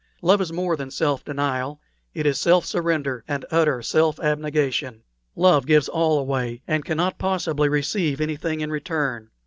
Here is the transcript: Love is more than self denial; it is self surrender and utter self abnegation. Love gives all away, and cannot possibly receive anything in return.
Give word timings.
Love 0.23 0.41
is 0.41 0.51
more 0.51 0.75
than 0.75 0.89
self 0.89 1.23
denial; 1.23 1.79
it 2.15 2.25
is 2.25 2.39
self 2.39 2.65
surrender 2.65 3.23
and 3.27 3.45
utter 3.51 3.83
self 3.83 4.19
abnegation. 4.19 5.03
Love 5.35 5.67
gives 5.67 5.87
all 5.87 6.17
away, 6.17 6.63
and 6.67 6.83
cannot 6.83 7.19
possibly 7.19 7.69
receive 7.69 8.19
anything 8.19 8.61
in 8.61 8.71
return. 8.71 9.29